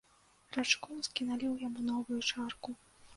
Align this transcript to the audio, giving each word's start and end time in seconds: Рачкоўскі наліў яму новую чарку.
Рачкоўскі 0.55 1.27
наліў 1.31 1.51
яму 1.67 1.83
новую 1.91 2.17
чарку. 2.31 2.75